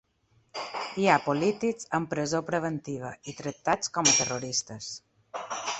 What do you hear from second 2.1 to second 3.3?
presó preventiva